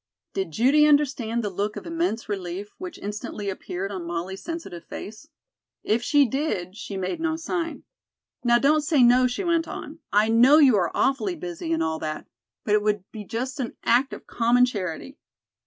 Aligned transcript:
Did 0.33 0.49
Judy 0.49 0.87
understand 0.87 1.43
the 1.43 1.51
look 1.51 1.75
of 1.75 1.85
immense 1.85 2.27
relief 2.27 2.73
which 2.79 2.97
instantly 2.97 3.51
appeared 3.51 3.91
on 3.91 4.07
Molly's 4.07 4.41
sensitive 4.41 4.83
face? 4.83 5.27
If 5.83 6.01
she 6.01 6.25
did 6.25 6.75
she 6.75 6.97
made 6.97 7.19
no 7.19 7.35
sign. 7.35 7.83
"Now, 8.43 8.57
don't 8.57 8.81
say 8.81 9.03
no," 9.03 9.27
she 9.27 9.43
went 9.43 9.67
on. 9.67 9.99
"I 10.11 10.27
know 10.27 10.57
you 10.57 10.75
are 10.75 10.89
awfully 10.95 11.35
busy, 11.35 11.71
and 11.71 11.83
all 11.83 11.99
that, 11.99 12.25
but 12.65 12.73
it 12.73 12.81
would 12.81 13.03
be 13.11 13.23
just 13.23 13.59
an 13.59 13.77
act 13.85 14.11
of 14.11 14.25
common 14.25 14.65
charity." 14.65 15.19